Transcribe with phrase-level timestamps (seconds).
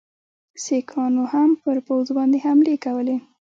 [0.63, 3.17] سیکهانو هم پر پوځ باندي حملې کولې.